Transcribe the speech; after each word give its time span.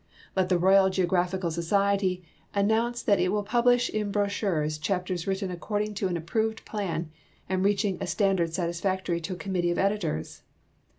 Let 0.35 0.49
the 0.49 0.57
Royal 0.57 0.89
Geographical 0.89 1.51
Society 1.51 2.23
announce 2.55 3.03
that 3.03 3.19
it 3.19 3.27
will 3.29 3.45
])uhlish 3.45 3.87
in 3.87 4.11
hrochurcs 4.11 4.81
chapters 4.81 5.27
written 5.27 5.51
according 5.51 5.93
to 6.01 6.07
an 6.07 6.17
approved 6.17 6.63
)»lan 6.73 7.11
and 7.47 7.63
reaching 7.63 7.99
a 8.01 8.07
standard 8.07 8.49
satisfactor}' 8.49 9.21
to 9.21 9.33
a 9.33 9.37
committee 9.37 9.69
of 9.69 9.77
editors. 9.77 10.41